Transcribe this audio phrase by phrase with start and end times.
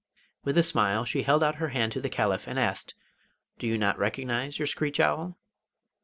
[0.43, 2.95] With a smile she held out her hand to the Caliph, and asked:
[3.59, 5.37] 'Do you not recognise your screech owl?